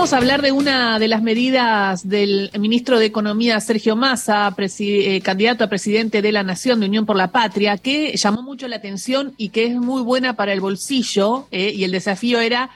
[0.00, 5.20] Vamos a hablar de una de las medidas del ministro de Economía, Sergio Massa, eh,
[5.20, 8.76] candidato a presidente de la Nación de Unión por la Patria, que llamó mucho la
[8.76, 11.48] atención y que es muy buena para el bolsillo.
[11.50, 12.70] Eh, y el desafío era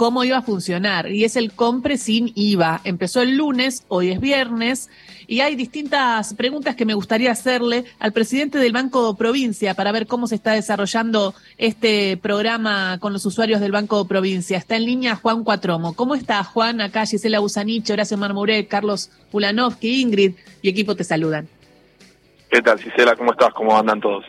[0.00, 1.12] cómo iba a funcionar.
[1.12, 2.80] Y es el compre sin IVA.
[2.84, 4.88] Empezó el lunes, hoy es viernes,
[5.26, 10.06] y hay distintas preguntas que me gustaría hacerle al presidente del Banco Provincia para ver
[10.06, 14.56] cómo se está desarrollando este programa con los usuarios del Banco Provincia.
[14.56, 15.92] Está en línea Juan Cuatromo.
[15.92, 16.80] ¿Cómo está Juan?
[16.80, 20.32] Acá Gisela Busanich, Horacio Marmuré, Carlos Pulanovsky, Ingrid
[20.62, 21.46] y equipo te saludan.
[22.48, 23.14] ¿Qué tal, Gisela?
[23.16, 23.52] ¿Cómo estás?
[23.52, 24.24] ¿Cómo andan todos?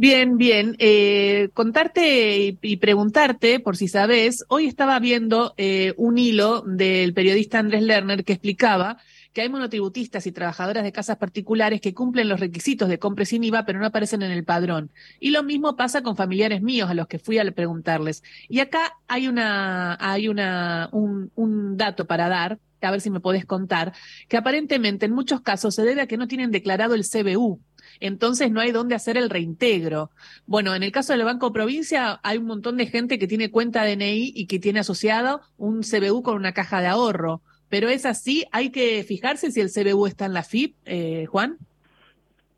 [0.00, 0.76] Bien, bien.
[0.78, 7.58] Eh, contarte y, preguntarte, por si sabes, hoy estaba viendo eh, un hilo del periodista
[7.58, 8.96] Andrés Lerner que explicaba
[9.34, 13.44] que hay monotributistas y trabajadoras de casas particulares que cumplen los requisitos de compra sin
[13.44, 14.90] IVA, pero no aparecen en el padrón.
[15.20, 18.22] Y lo mismo pasa con familiares míos a los que fui a preguntarles.
[18.48, 23.20] Y acá hay una, hay una, un, un dato para dar, a ver si me
[23.20, 23.92] podés contar,
[24.28, 27.60] que aparentemente en muchos casos se debe a que no tienen declarado el CBU
[28.00, 30.10] entonces no hay dónde hacer el reintegro.
[30.46, 33.84] Bueno, en el caso del Banco Provincia hay un montón de gente que tiene cuenta
[33.84, 37.42] DNI y que tiene asociado un CBU con una caja de ahorro.
[37.68, 41.58] Pero es así, hay que fijarse si el CBU está en la FIP, eh, Juan.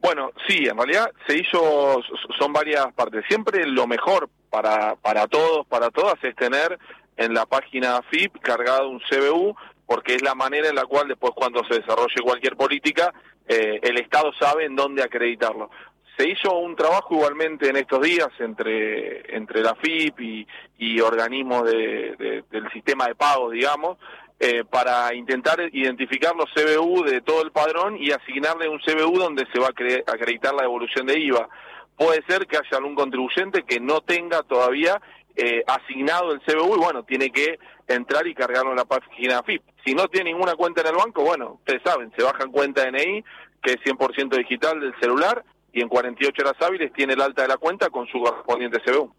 [0.00, 2.00] Bueno, sí, en realidad se hizo,
[2.38, 3.24] son varias partes.
[3.28, 6.78] Siempre lo mejor para, para todos, para todas, es tener
[7.16, 9.54] en la página FIP cargado un CBU,
[9.86, 13.12] porque es la manera en la cual después cuando se desarrolle cualquier política
[13.46, 15.70] eh, el Estado sabe en dónde acreditarlo.
[16.16, 20.46] Se hizo un trabajo igualmente en estos días entre, entre la FIP
[20.78, 23.96] y, organismos de, del sistema de pago, digamos,
[24.38, 29.46] eh, para intentar identificar los CBU de todo el padrón y asignarle un CBU donde
[29.52, 31.48] se va a acreditar la devolución de IVA.
[31.96, 35.00] Puede ser que haya algún contribuyente que no tenga todavía
[35.36, 39.62] eh, asignado el CBU y bueno, tiene que entrar y cargarlo en la página FIP.
[39.84, 43.24] Si no tiene ninguna cuenta en el banco, bueno, ustedes saben, se bajan cuenta DNI,
[43.62, 47.48] que es 100% digital del celular, y en 48 horas hábiles tiene el alta de
[47.48, 49.12] la cuenta con su correspondiente CBU.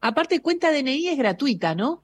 [0.00, 2.02] Aparte, cuenta DNI es gratuita, ¿no?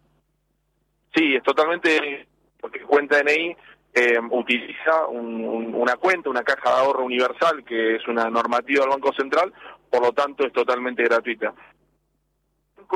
[1.14, 2.26] Sí, es totalmente,
[2.60, 3.56] porque cuenta DNI
[3.94, 9.12] eh, utiliza una cuenta, una caja de ahorro universal, que es una normativa del Banco
[9.12, 9.52] Central,
[9.90, 11.52] por lo tanto es totalmente gratuita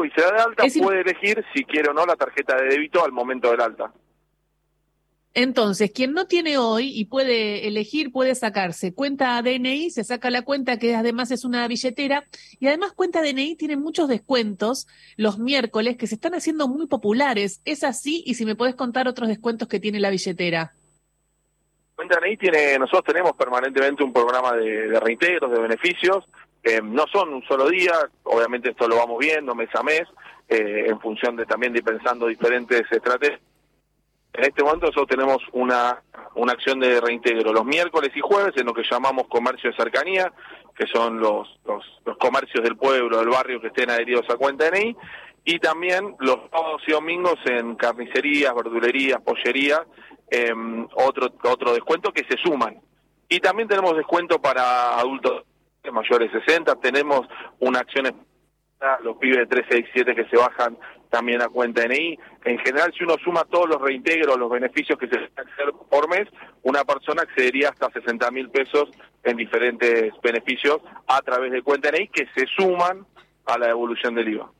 [0.03, 3.05] y se da de alta, puede elegir si quiere o no la tarjeta de débito
[3.05, 3.93] al momento del alta.
[5.34, 10.43] Entonces, quien no tiene hoy y puede elegir, puede sacarse cuenta DNI, se saca la
[10.43, 12.25] cuenta que además es una billetera
[12.61, 14.87] y además cuenta DNI tiene muchos descuentos
[15.17, 17.61] los miércoles que se están haciendo muy populares.
[17.65, 18.22] ¿Es así?
[18.27, 20.72] Y si me puedes contar otros descuentos que tiene la billetera.
[21.97, 26.25] Cuenta DNI tiene, nosotros tenemos permanentemente un programa de, de reintegros, de beneficios
[26.83, 27.93] no son un solo día,
[28.25, 30.03] obviamente esto lo vamos viendo mes a mes,
[30.49, 33.41] eh, en función de también de pensando diferentes estrategias.
[34.34, 36.03] En este momento nosotros tenemos una,
[36.34, 40.33] una acción de reintegro los miércoles y jueves en lo que llamamos comercio de cercanía,
[40.77, 44.97] que son los, los, comercios del pueblo, del barrio que estén adheridos a cuenta NI,
[45.45, 49.83] y también los sábados y domingos en carnicerías, verdulerías, pollerías,
[50.28, 52.81] em, otro, otro descuento que se suman.
[53.28, 55.45] Y también tenemos descuento para adultos
[55.93, 57.21] mayores de 60, tenemos
[57.61, 58.06] una acción
[59.03, 60.77] los pibes de 367 que se bajan
[61.15, 62.19] también a cuenta NI.
[62.45, 66.27] En general, si uno suma todos los reintegros, los beneficios que se hacer por mes,
[66.65, 68.91] una persona accedería hasta 60 mil pesos
[69.23, 73.07] en diferentes beneficios a través de cuenta NI que se suman
[73.47, 74.51] a la devolución del IVA.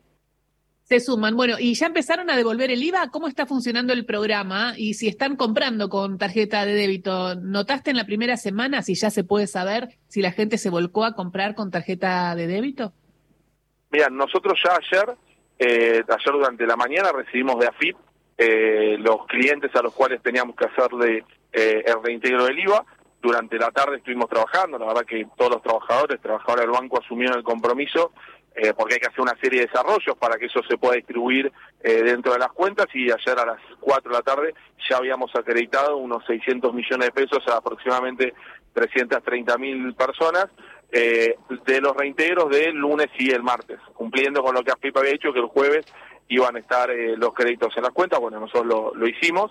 [0.85, 1.35] Se suman.
[1.35, 3.11] Bueno, ¿y ya empezaron a devolver el IVA?
[3.11, 4.75] ¿Cómo está funcionando el programa?
[4.77, 9.11] Y si están comprando con tarjeta de débito, ¿notaste en la primera semana si ya
[9.11, 12.93] se puede saber si la gente se volcó a comprar con tarjeta de débito?
[13.91, 15.17] Mira, nosotros ya ayer,
[15.59, 17.97] eh, ayer durante la mañana recibimos de AFIP
[18.37, 22.85] eh, los clientes a los cuales teníamos que hacerle eh, el reintegro del IVA.
[23.23, 27.39] Durante la tarde estuvimos trabajando, la verdad que todos los trabajadores, trabajadores del banco asumieron
[27.39, 28.13] el compromiso
[28.55, 31.51] eh, porque hay que hacer una serie de desarrollos para que eso se pueda distribuir
[31.83, 34.55] eh, dentro de las cuentas y ayer a las 4 de la tarde
[34.89, 38.33] ya habíamos acreditado unos 600 millones de pesos a aproximadamente
[38.75, 40.47] 330 mil personas
[40.95, 41.37] eh,
[41.67, 45.33] de los reintegros del lunes y el martes, cumpliendo con lo que AFIP había dicho
[45.33, 45.85] que el jueves
[46.29, 49.51] iban a estar los créditos en las cuentas, bueno, nosotros lo, hicimos.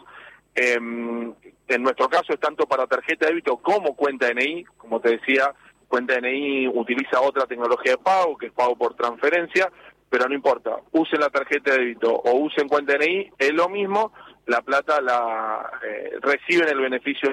[0.55, 1.33] Em,
[1.67, 5.53] en nuestro caso es tanto para tarjeta de débito como cuenta NI, como te decía,
[5.93, 9.71] cuenta DNI utiliza otra tecnología de pago, que es pago por transferencia,
[10.09, 14.11] pero no importa, usen la tarjeta de débito o usen cuenta DNI, es lo mismo,
[14.47, 17.29] la plata la eh, reciben el beneficio.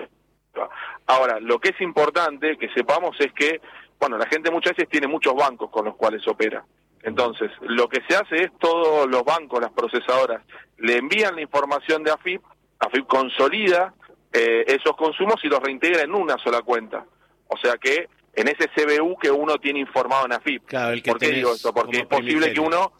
[1.07, 3.63] Ahora, lo que es importante que sepamos es que,
[4.01, 6.65] bueno, la gente muchas veces tiene muchos bancos con los cuales opera.
[7.03, 10.43] Entonces, lo que se hace es todos los bancos, las procesadoras,
[10.79, 12.43] le envían la información de AFIP,
[12.79, 13.95] AFIP consolida
[14.33, 17.05] eh, esos consumos y los reintegra en una sola cuenta.
[17.49, 20.71] O sea que en ese CBU que uno tiene informado en AFIP.
[21.05, 21.73] ¿Por qué digo esto?
[21.73, 22.93] Porque es posible que uno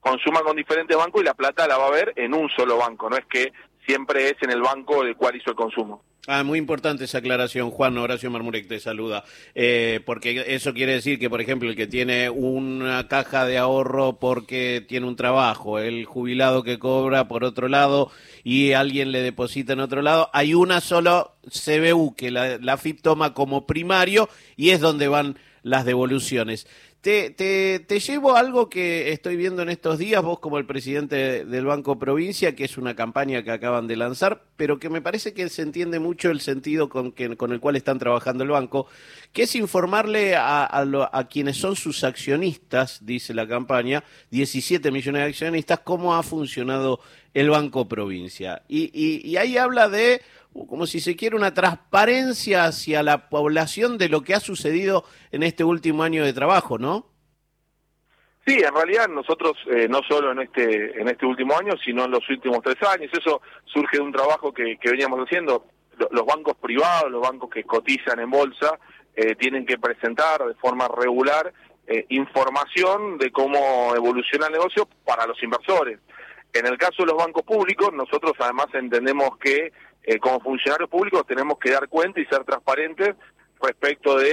[0.00, 3.08] consuma con diferentes bancos y la plata la va a ver en un solo banco,
[3.08, 3.52] no es que
[3.86, 6.02] siempre es en el banco del cual hizo el consumo.
[6.28, 9.24] Ah, muy importante esa aclaración, Juan Horacio Marmurek te saluda,
[9.56, 14.20] eh, porque eso quiere decir que, por ejemplo, el que tiene una caja de ahorro
[14.20, 18.12] porque tiene un trabajo, el jubilado que cobra por otro lado
[18.44, 23.02] y alguien le deposita en otro lado, hay una sola CBU que la, la FIP
[23.02, 26.68] toma como primario y es donde van las devoluciones.
[27.02, 31.44] Te, te, te, llevo algo que estoy viendo en estos días, vos como el presidente
[31.44, 35.34] del Banco Provincia, que es una campaña que acaban de lanzar, pero que me parece
[35.34, 38.86] que se entiende mucho el sentido con, que, con el cual están trabajando el banco,
[39.32, 45.28] que es informarle a, a, quienes son sus accionistas, dice la campaña, 17 millones de
[45.28, 47.00] accionistas, cómo ha funcionado
[47.34, 48.62] el Banco Provincia.
[48.68, 50.22] Y, y, ahí habla de
[50.68, 55.42] como si se quiere una transparencia hacia la población de lo que ha sucedido en
[55.42, 57.06] este último año de trabajo, ¿no?
[58.46, 62.10] Sí, en realidad nosotros eh, no solo en este en este último año, sino en
[62.10, 65.66] los últimos tres años, eso surge de un trabajo que, veníamos haciendo.
[66.10, 68.78] Los bancos privados, los bancos que cotizan en bolsa,
[69.14, 71.52] eh, tienen que presentar de forma regular
[71.86, 76.00] eh, información de cómo evoluciona el negocio para los inversores.
[76.52, 79.72] En el caso de los bancos públicos, nosotros además entendemos que
[80.04, 83.14] eh, como funcionarios públicos tenemos que dar cuenta y ser transparentes
[83.62, 84.30] respecto de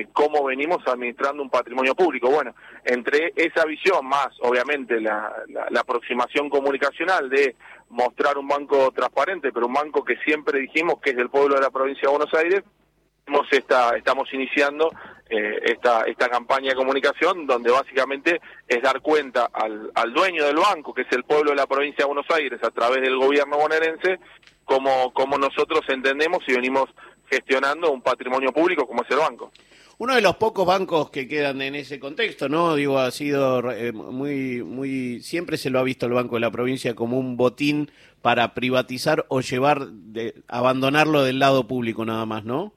[0.00, 2.30] eh, cómo venimos administrando un patrimonio público.
[2.30, 2.54] Bueno,
[2.84, 7.56] entre esa visión más, obviamente, la, la, aproximación comunicacional de
[7.90, 11.62] mostrar un banco transparente, pero un banco que siempre dijimos que es del pueblo de
[11.62, 12.62] la provincia de Buenos Aires,
[13.50, 14.90] esta, estamos iniciando
[15.30, 20.56] eh, esta, esta campaña de comunicación donde básicamente es dar cuenta al, al dueño del
[20.56, 23.58] banco, que es el pueblo de la provincia de Buenos Aires, a través del gobierno
[23.58, 24.18] bonaerense,
[24.64, 26.86] como, como nosotros entendemos y venimos
[27.30, 29.52] gestionando un patrimonio público como es el banco.
[30.00, 32.76] Uno de los pocos bancos que quedan en ese contexto, ¿no?
[32.76, 36.52] Digo, ha sido eh, muy, muy, siempre se lo ha visto el Banco de la
[36.52, 37.90] Provincia como un botín
[38.22, 42.72] para privatizar o llevar, de, abandonarlo del lado público nada más, ¿no?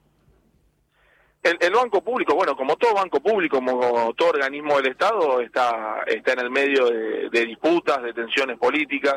[1.42, 6.04] El, el, banco público, bueno, como todo banco público, como todo organismo del Estado, está,
[6.06, 9.16] está en el medio de, disputas, de tensiones políticas.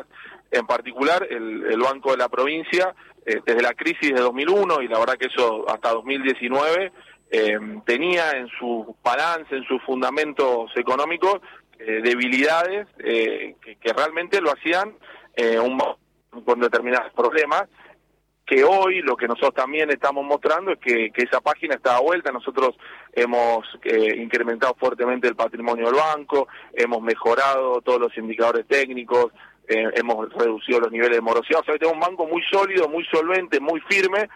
[0.50, 2.94] En particular el, Banco de la Provincia,
[3.24, 6.92] eh, desde la crisis de 2001 y la verdad que eso hasta 2019,
[7.30, 11.40] eh, tenía en su balance, en sus fundamentos económicos,
[11.78, 14.96] eh, debilidades que, realmente lo hacían
[15.62, 15.80] un,
[16.44, 17.68] con determinados problemas
[18.46, 22.00] que hoy lo que nosotros también estamos mostrando es que, que esa página está a
[22.00, 22.30] vuelta.
[22.30, 22.76] Nosotros
[23.12, 23.66] hemos
[24.16, 29.32] incrementado fuertemente el patrimonio del banco, hemos mejorado todos los indicadores técnicos,
[29.68, 31.60] eh, hemos reducido los niveles de morosidad.
[31.60, 34.28] O sea, tenemos un banco muy sólido, muy solvente, muy firme,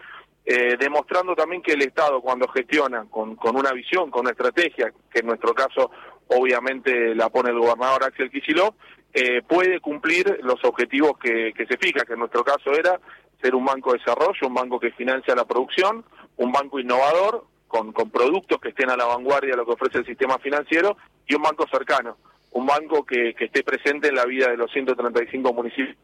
[0.44, 4.92] eh, demostrando también que el Estado cuando gestiona con, con una visión, con una estrategia,
[5.12, 5.92] que en nuestro caso
[6.26, 8.74] obviamente la pone el gobernador Axel Kicillof,
[9.12, 13.00] eh, puede cumplir los objetivos que se fija, que en nuestro caso era
[13.40, 16.04] ser un banco de desarrollo, un banco que financia la producción,
[16.36, 20.06] un banco innovador, con, productos que estén a la vanguardia de lo que ofrece el
[20.06, 20.96] sistema financiero,
[21.26, 22.16] y un banco cercano
[22.52, 25.96] un banco que, esté presente en la vida de los 135 municipios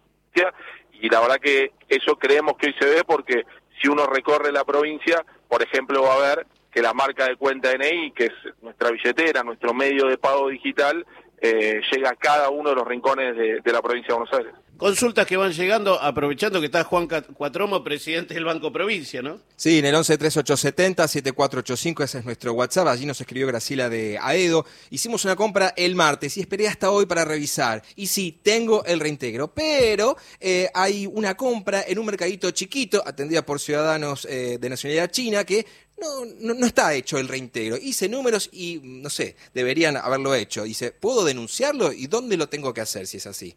[0.93, 3.45] y la verdad que eso creemos que hoy se ve porque
[3.81, 7.71] si uno recorre la provincia, por ejemplo, va a ver que la marca de cuenta
[7.71, 11.07] DNI, que es nuestra billetera, nuestro medio de pago digital,
[11.41, 14.55] eh, llega a cada uno de los rincones de la provincia de Buenos Aires.
[14.77, 19.41] Consultas que van llegando, aprovechando que está Juan Cuatromo, presidente del Banco Provincia, ¿no?
[19.57, 22.89] Sí, en el 113870-7485, ese es nuestro WhatsApp.
[22.89, 24.67] Allí nos escribió Graciela de Aedo.
[24.91, 27.83] Hicimos una compra el martes y esperé hasta hoy para revisar.
[27.95, 33.47] Y sí, tengo el reintegro, pero eh, hay una compra en un mercadito chiquito, atendida
[33.47, 35.65] por ciudadanos eh, de nacionalidad china, que
[35.99, 37.79] no, no, no, está hecho el reintegro.
[37.79, 40.65] Hice números y, no sé, deberían haberlo hecho.
[40.65, 41.95] Dice, ¿puedo denunciarlo?
[41.95, 43.57] ¿Y dónde lo tengo que hacer si es así?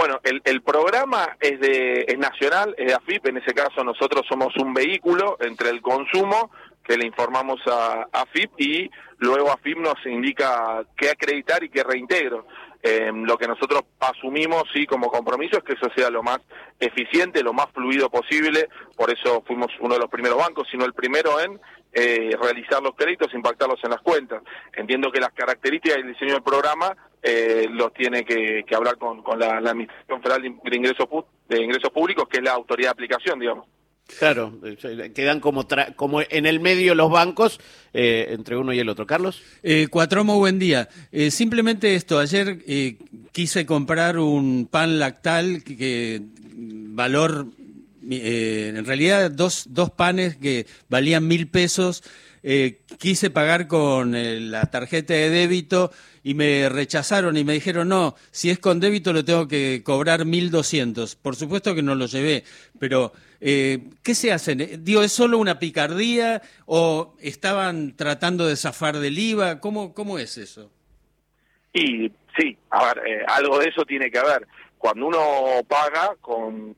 [0.00, 4.24] Bueno, el, el programa es, de, es nacional, es de AFIP, en ese caso nosotros
[4.26, 6.50] somos un vehículo entre el consumo,
[6.82, 12.46] que le informamos a AFIP, y luego AFIP nos indica qué acreditar y qué reintegro.
[12.82, 16.38] Eh, lo que nosotros asumimos sí como compromiso es que eso sea lo más
[16.78, 20.94] eficiente, lo más fluido posible, por eso fuimos uno de los primeros bancos, sino el
[20.94, 21.60] primero en
[21.92, 24.42] eh, realizar los créditos, impactarlos en las cuentas.
[24.72, 29.22] Entiendo que las características del diseño del programa eh, los tiene que, que hablar con,
[29.22, 31.08] con la, Administración Federal de Ingresos,
[31.48, 33.66] de Ingresos Públicos, que es la autoridad de aplicación, digamos.
[34.18, 37.60] Claro, eh, quedan como, como en el medio los bancos
[37.92, 39.06] eh, entre uno y el otro.
[39.06, 39.42] Carlos.
[39.62, 40.88] Eh, Cuatromo, buen día.
[41.12, 42.58] Eh, simplemente esto, ayer
[43.32, 46.22] quise comprar un pan lactal que,
[46.52, 47.46] valor,
[48.02, 52.02] en realidad dos, dos panes que valían mil pesos.
[52.98, 54.12] Quise pagar con
[54.50, 55.90] la tarjeta de débito
[56.22, 60.20] y me rechazaron y me dijeron, no, si es con débito lo tengo que cobrar
[60.20, 61.16] 1.200.
[61.20, 62.44] Por supuesto que no lo llevé,
[62.78, 64.54] pero eh, ¿qué se hace?
[64.54, 69.60] Digo, ¿es solo una picardía o estaban tratando de zafar del IVA?
[69.60, 70.70] ¿Cómo, cómo es eso?
[71.72, 74.46] Y sí, a ver, eh, algo de eso tiene que haber.
[74.76, 76.76] Cuando uno paga con,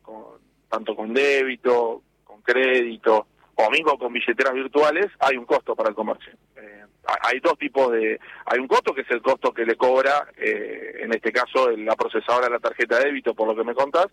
[0.68, 5.94] tanto con débito, con crédito o mismo con billeteras virtuales, hay un costo para el
[5.94, 6.32] comercio.
[6.56, 6.82] Eh,
[7.22, 8.18] hay dos tipos de...
[8.46, 11.96] Hay un costo que es el costo que le cobra, eh, en este caso, la
[11.96, 14.06] procesadora de la tarjeta de débito, por lo que me contás.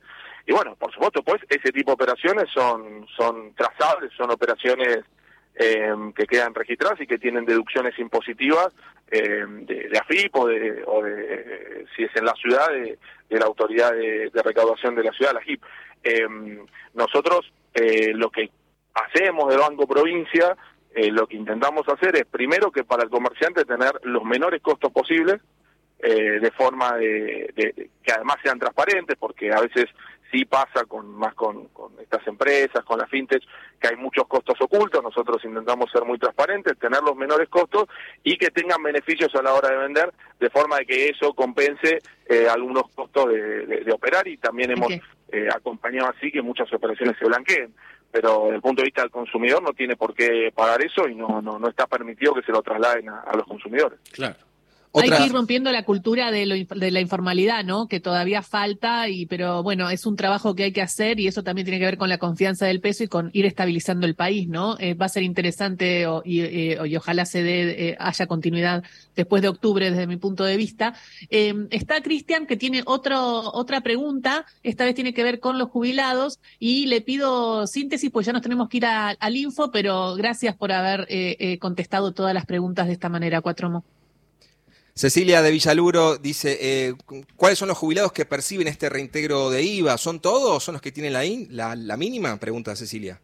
[0.46, 5.00] Y bueno, por supuesto, pues ese tipo de operaciones son, son trazables, son operaciones
[5.56, 8.70] eh, que quedan registradas y que tienen deducciones impositivas
[9.12, 12.98] eh, de, AFIP o de, o de, si es en la ciudad, de,
[13.30, 15.62] la autoridad de, recaudación de la ciudad, la HIP.
[16.94, 17.52] nosotros
[18.16, 18.50] lo que
[18.94, 20.56] hacemos de Banco Provincia
[20.96, 24.92] eh, lo que intentamos hacer es primero que para el comerciante tener los menores costos
[24.92, 25.40] posibles,
[26.00, 27.54] eh, de forma de,
[28.02, 29.86] que además sean transparentes, porque a veces
[30.32, 31.70] sí pasa con más con,
[32.02, 33.44] estas empresas, con la fintech,
[33.80, 37.88] que hay muchos costos ocultos, nosotros intentamos ser muy transparentes, tener los menores costos
[38.24, 42.00] y que tengan beneficios a la hora de vender, de forma de que eso compense
[42.28, 44.94] eh, algunos costos de, operar y también hemos
[45.54, 47.74] acompañado así que muchas operaciones se blanqueen
[48.12, 51.16] pero desde el punto de vista del consumidor no tiene por qué pagar eso y
[51.16, 54.00] no, no, no está permitido que se lo trasladen a, a los consumidores.
[54.12, 54.49] Claro.
[54.94, 57.88] Hay que ir rompiendo la cultura de, lo, de, la informalidad, ¿no?
[57.88, 61.44] Que todavía falta, y pero bueno, es un trabajo que hay que hacer y eso
[61.44, 64.48] también tiene que ver con la confianza del peso y con ir estabilizando el país,
[64.48, 64.78] ¿no?
[64.80, 68.84] Eh, va a ser interesante y, eh, y, ojalá se dé, eh, haya continuidad
[69.16, 70.96] después de octubre desde mi punto de vista.
[71.30, 76.40] está Cristian que tiene otro, otra pregunta, esta vez tiene que ver con los jubilados
[76.58, 80.72] y le pido síntesis, pues ya nos tenemos que ir al info, pero gracias por
[80.72, 81.08] haber
[81.60, 83.84] contestado todas las preguntas de esta manera, Cuatromo.
[85.00, 86.94] Cecilia de Villaluro dice, eh,
[87.38, 89.98] ¿cuáles son los jubilados que perciben este reintegro de IVA?
[89.98, 92.38] ¿Son todos son los que tienen la, la, mínima?
[92.38, 93.18] Pregunta Cecilia.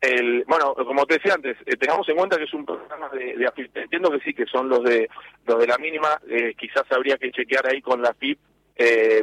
[0.00, 3.36] El, bueno, como te decía antes, eh, tengamos en cuenta que es un programa de,
[3.36, 5.08] de Entiendo que sí, que son los de
[5.48, 6.20] los de la mínima.
[6.28, 8.38] Eh, quizás habría que chequear ahí con la FIP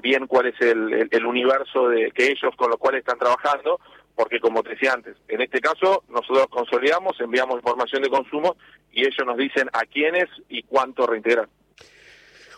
[0.03, 3.79] bien cuál es el, universo de que ellos con los cuales están trabajando
[4.15, 8.55] porque como te decía antes, en este caso nosotros consolidamos, enviamos información de consumo
[8.91, 11.47] y ellos nos dicen a quiénes y cuánto reintegrar.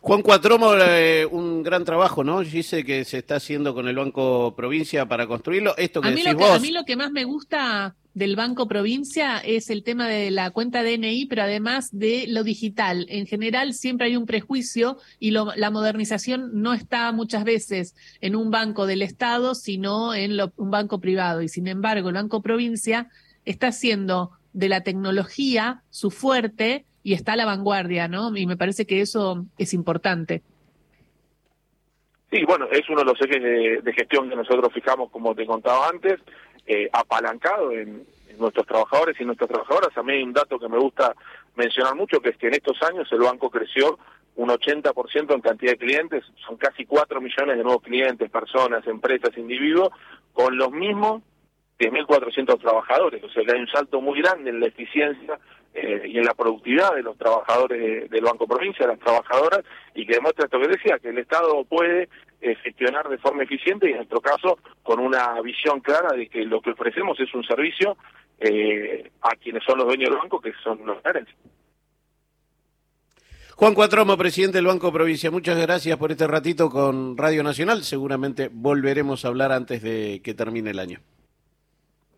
[0.06, 2.42] Juan Cuatromo, eh, un gran trabajo, ¿no?
[2.42, 5.78] Dice que se está haciendo con el Banco Provincia para construirlo.
[5.78, 6.50] Esto que a decís lo vos.
[6.50, 10.52] a mí lo que más me gusta del Banco Provincia es el tema de la
[10.52, 13.06] cuenta DNI, pero además de lo digital.
[13.08, 18.52] En general siempre hay un prejuicio y la modernización no está muchas veces en un
[18.52, 21.42] banco del Estado, sino en un banco privado.
[21.42, 23.08] Y sin embargo, el Banco Provincia
[23.46, 28.36] está haciendo de la tecnología su fuerte y está a la vanguardia, ¿no?
[28.36, 30.42] Y me parece que eso es importante.
[32.32, 35.90] Sí, bueno, es uno de los ejes de, gestión que nosotros fijamos, como te contaba
[35.90, 36.20] antes,
[36.66, 38.06] eh, apalancado en,
[38.40, 39.96] nuestros trabajadores y nuestras trabajadoras.
[39.96, 41.14] A mí hay un dato que me gusta
[41.56, 44.00] mencionar mucho, que es que en estos años el banco creció
[44.36, 49.38] un 80% en cantidad de clientes, son casi 4 millones de nuevos clientes, personas, empresas,
[49.38, 49.90] individuos,
[50.34, 51.22] con los mismos
[51.78, 53.24] 10.400 trabajadores.
[53.24, 55.40] O sea que hay un salto muy grande en la eficiencia
[55.74, 59.62] eh, y en la productividad de los trabajadores del Banco Provincia, las trabajadoras,
[59.96, 62.10] y que demuestra esto que decía, que el Estado puede
[62.42, 66.44] eh, gestionar de forma eficiente y en nuestro caso con una visión clara de que
[66.46, 67.98] lo que ofrecemos es un servicio
[68.40, 71.34] eh, a quienes son los dueños del banco, que son los gerentes.
[73.56, 77.84] Juan Cuatromo, presidente del Banco Provincia, muchas gracias por este ratito con Radio Nacional.
[77.84, 81.00] Seguramente volveremos a hablar antes de que termine el año.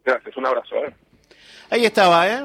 [0.03, 0.75] Gracias, un abrazo.
[1.69, 2.41] Ahí estaba, ¿eh?